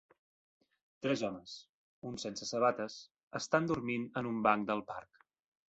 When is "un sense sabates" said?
2.11-2.97